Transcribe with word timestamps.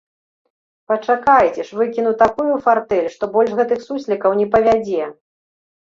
Пачакайце 0.91 1.61
ж, 1.67 1.77
выкіну 1.81 2.15
такую 2.23 2.53
фартэль, 2.65 3.13
што 3.19 3.23
больш 3.39 3.51
гэтых 3.63 3.79
суслікаў 3.89 4.31
не 4.45 4.53
павядзе! 4.53 5.03